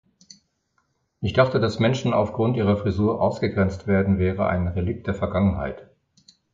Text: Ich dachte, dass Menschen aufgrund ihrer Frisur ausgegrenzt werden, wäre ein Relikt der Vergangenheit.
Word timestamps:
Ich 1.21 1.33
dachte, 1.33 1.59
dass 1.59 1.77
Menschen 1.77 2.11
aufgrund 2.11 2.57
ihrer 2.57 2.75
Frisur 2.75 3.21
ausgegrenzt 3.21 3.85
werden, 3.85 4.17
wäre 4.17 4.47
ein 4.47 4.67
Relikt 4.67 5.05
der 5.05 5.13
Vergangenheit. 5.13 5.91